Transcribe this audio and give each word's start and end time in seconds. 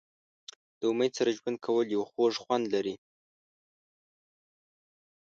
د 0.79 0.81
امید 0.91 1.11
سره 1.19 1.31
ژوند 1.37 1.57
کول 1.65 1.85
یو 1.95 2.03
خوږ 2.09 2.33
خوند 2.43 2.65
لري. 2.73 2.95